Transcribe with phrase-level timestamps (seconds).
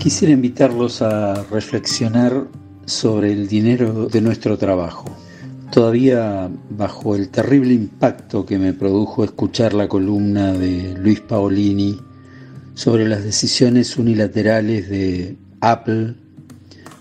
[0.00, 2.46] Quisiera invitarlos a reflexionar
[2.86, 5.04] sobre el dinero de nuestro trabajo.
[5.70, 12.00] Todavía bajo el terrible impacto que me produjo escuchar la columna de Luis Paolini
[12.72, 16.14] sobre las decisiones unilaterales de Apple,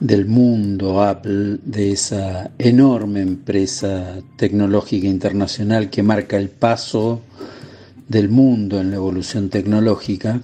[0.00, 7.20] del mundo Apple, de esa enorme empresa tecnológica internacional que marca el paso
[8.08, 10.40] del mundo en la evolución tecnológica,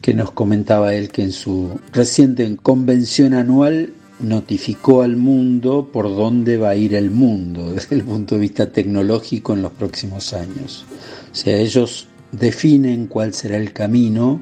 [0.00, 6.56] que nos comentaba él que en su reciente convención anual notificó al mundo por dónde
[6.56, 10.84] va a ir el mundo desde el punto de vista tecnológico en los próximos años.
[11.32, 14.40] O sea, ellos definen cuál será el camino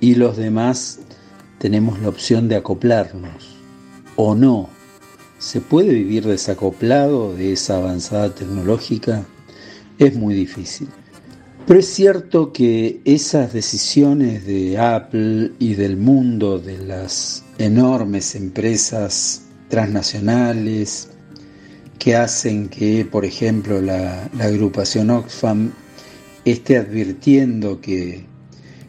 [0.00, 1.00] y los demás
[1.58, 3.56] tenemos la opción de acoplarnos
[4.16, 4.68] o no.
[5.38, 9.24] ¿Se puede vivir desacoplado de esa avanzada tecnológica?
[9.98, 10.88] Es muy difícil.
[11.66, 19.44] Pero es cierto que esas decisiones de Apple y del mundo de las enormes empresas
[19.70, 21.08] transnacionales
[21.98, 25.72] que hacen que, por ejemplo, la, agrupación Oxfam
[26.44, 28.26] esté advirtiendo que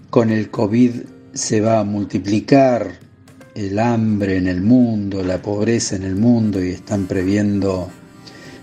[0.09, 0.91] con el COVID
[1.33, 2.99] se va a multiplicar
[3.55, 7.89] el hambre en el mundo, la pobreza en el mundo y están previendo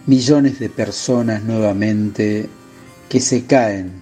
[0.06, 2.50] millones de personas nuevamente
[3.12, 3.92] que se caen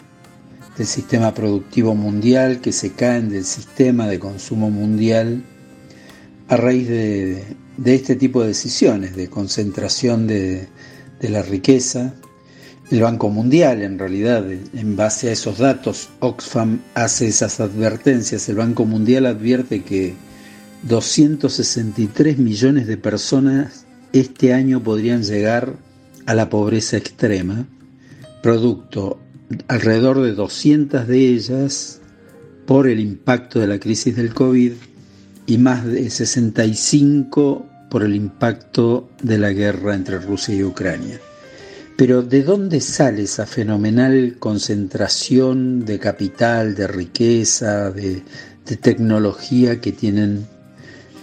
[0.78, 5.42] del sistema productivo mundial, que se caen del sistema de consumo mundial
[6.46, 10.68] a raíz de, este tipo de decisiones, de concentración de,
[11.22, 12.14] la riqueza.
[12.92, 18.48] El Banco Mundial, en realidad, en base a esos datos, Oxfam hace esas advertencias.
[18.48, 20.14] El Banco Mundial advierte que
[20.84, 25.74] 263 millones de personas este año podrían llegar
[26.26, 27.66] a la pobreza extrema,
[28.42, 29.18] producto
[29.68, 32.00] alrededor de 200 de ellas
[32.66, 34.72] por el impacto de la crisis del COVID
[35.46, 41.18] y más de 65 por el impacto de la guerra entre Rusia y Ucrania.
[41.96, 48.22] Pero ¿de dónde sale esa fenomenal concentración de capital, de riqueza, de,
[48.80, 50.46] tecnología que tienen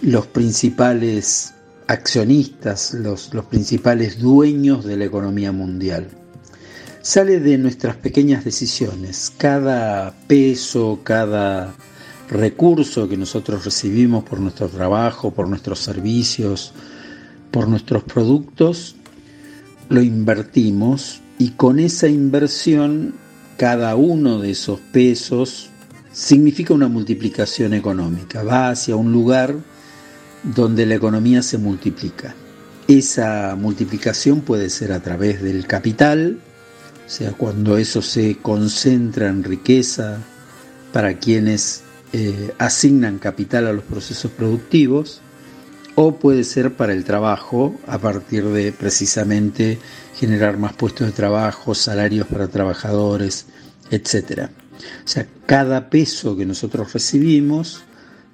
[0.02, 1.54] los principales
[1.86, 6.17] accionistas, los principales dueños de la economía mundial?
[7.02, 9.32] Sale de nuestras pequeñas decisiones.
[9.36, 11.74] Cada peso, cada
[12.28, 16.72] recurso que nosotros recibimos por nuestro trabajo, por nuestros servicios,
[17.50, 18.96] por nuestros productos,
[19.88, 23.14] lo invertimos y con esa inversión
[23.56, 25.70] cada uno de esos pesos
[26.12, 29.56] significa una multiplicación económica, va hacia un lugar
[30.42, 32.34] donde la economía se multiplica.
[32.86, 36.40] Esa multiplicación puede ser a través del capital,
[37.08, 40.18] o sea, cuando eso se concentra en riqueza
[40.92, 41.82] para quienes
[42.12, 45.22] eh, asignan capital a los procesos productivos,
[45.94, 49.78] o puede ser para el trabajo a partir de precisamente
[50.16, 53.46] generar más puestos de trabajo, salarios para trabajadores,
[53.90, 54.50] etc.
[55.02, 57.84] O sea, cada peso que nosotros recibimos,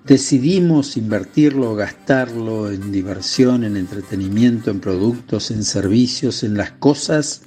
[0.04, 7.42] decidimos invertirlo, gastarlo en diversión, en entretenimiento, en productos, en servicios, en las cosas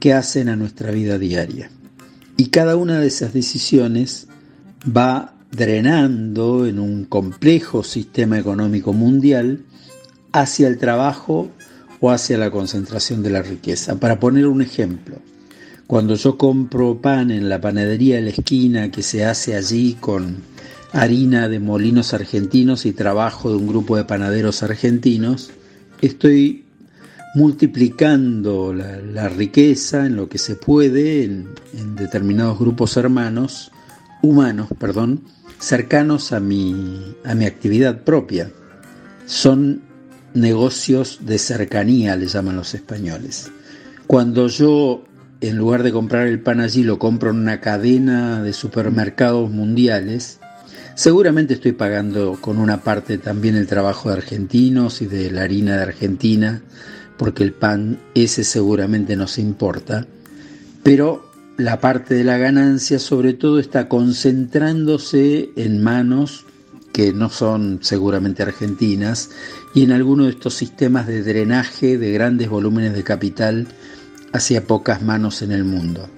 [0.00, 1.70] que hacen a nuestra vida diaria.
[2.36, 4.28] Y cada una de esas decisiones
[4.84, 9.64] va drenando en un complejo sistema económico mundial
[10.32, 11.48] hacia el trabajo
[12.00, 13.98] o hacia la concentración de la riqueza.
[13.98, 15.16] Para poner un ejemplo,
[15.86, 20.42] cuando yo compro pan en la panadería de la esquina que se hace allí con
[20.92, 25.50] harina de molinos argentinos y trabajo de un grupo de panaderos argentinos,
[26.02, 26.65] estoy
[27.36, 31.54] multiplicando la, riqueza en lo que se puede en,
[31.94, 33.70] determinados grupos hermanos,
[34.22, 35.20] humanos, perdón,
[35.60, 38.50] cercanos a mi, a mi actividad propia.
[39.26, 39.82] Son
[40.32, 43.52] negocios de cercanía, le llaman los españoles.
[44.06, 45.04] Cuando yo,
[45.42, 50.40] en lugar de comprar el pan allí, lo compro en una cadena de supermercados mundiales,
[50.94, 55.76] seguramente estoy pagando con una parte también el trabajo de argentinos y de la harina
[55.76, 56.62] de Argentina,
[57.16, 60.06] porque el pan ese seguramente nos importa,
[60.82, 66.44] pero la parte de la ganancia sobre todo está concentrándose en manos
[66.92, 69.30] que no son seguramente argentinas
[69.74, 73.66] y en alguno de estos sistemas de drenaje de grandes volúmenes de capital
[74.32, 76.08] hacia pocas manos en el mundo.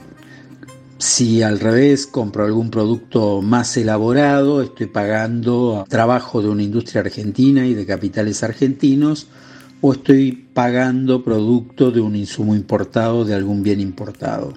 [0.99, 7.67] Si al revés compro algún producto más elaborado, estoy pagando trabajo de una industria argentina
[7.67, 9.29] y de capitales argentinos,
[9.81, 14.55] o estoy pagando producto de un insumo importado, de algún bien importado.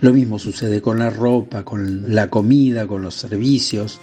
[0.00, 4.00] Lo mismo sucede con la ropa, con la comida, con los servicios,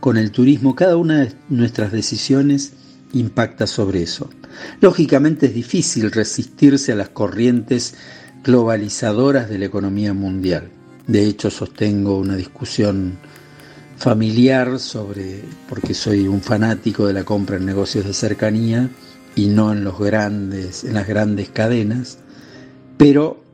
[0.00, 2.72] con el turismo, cada una de nuestras decisiones
[3.12, 4.28] impacta sobre eso.
[4.80, 7.94] Lógicamente es difícil resistirse a las corrientes
[8.44, 10.68] globalizadoras de la economía mundial.
[11.06, 13.18] De hecho, sostengo una discusión
[13.96, 18.90] familiar sobre, porque soy un fanático de la compra en negocios de cercanía
[19.36, 22.18] y no en los grandes, en las grandes cadenas,
[22.96, 23.44] pero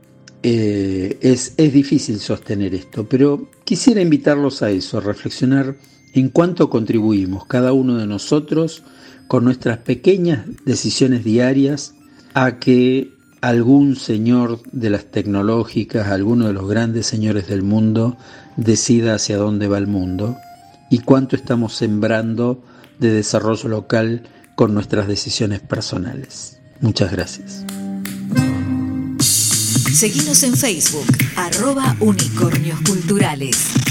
[0.41, 3.07] eh, es, es difícil sostener esto.
[3.07, 5.75] Pero quisiera invitarlos a eso, a reflexionar
[6.13, 8.83] en cuánto contribuimos cada uno de nosotros
[9.27, 11.93] con nuestras pequeñas decisiones diarias
[12.33, 18.15] a que algún señor de las tecnológicas, alguno de los grandes señores del mundo,
[18.55, 20.37] decida hacia dónde va el mundo
[20.89, 22.63] y cuánto estamos sembrando
[22.99, 24.23] de desarrollo local
[24.55, 26.59] con nuestras decisiones personales.
[26.79, 27.63] Muchas gracias.
[29.93, 31.05] Seguimos en Facebook,
[31.35, 33.82] arroba unicornios culturales.